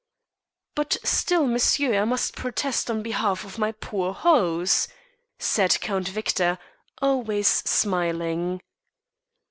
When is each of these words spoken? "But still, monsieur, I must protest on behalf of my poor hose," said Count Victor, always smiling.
"But 0.73 0.97
still, 1.03 1.45
monsieur, 1.45 2.01
I 2.01 2.05
must 2.05 2.35
protest 2.35 2.89
on 2.89 3.03
behalf 3.03 3.45
of 3.45 3.59
my 3.59 3.71
poor 3.71 4.15
hose," 4.15 4.87
said 5.37 5.79
Count 5.79 6.07
Victor, 6.07 6.57
always 7.03 7.47
smiling. 7.47 8.61